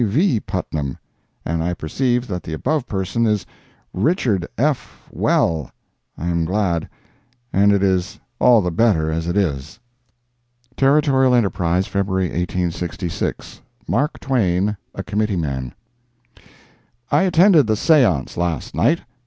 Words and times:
V. 0.03 0.39
Putnam, 0.39 0.97
and 1.45 1.61
I 1.61 1.75
perceive 1.75 2.25
that 2.25 2.41
the 2.41 2.53
above 2.53 2.87
parson 2.87 3.27
is 3.27 3.45
Richard 3.93 4.47
F. 4.57 5.07
Well, 5.11 5.69
I 6.17 6.25
am 6.25 6.43
glad—and 6.43 7.71
it 7.71 7.83
is 7.83 8.19
all 8.39 8.61
the 8.63 8.71
better 8.71 9.11
as 9.11 9.27
it 9.27 9.37
is. 9.37 9.77
Territorial 10.75 11.35
Enterprise, 11.35 11.85
February 11.85 12.29
1866 12.29 13.61
MARK 13.87 14.19
TWAIN 14.19 14.75
A 14.95 15.03
COMMITTEE 15.03 15.35
MAN 15.37 15.71
I 17.11 17.21
attended 17.21 17.67
the 17.67 17.75
seance 17.75 18.37
last 18.37 18.73
night. 18.73 19.01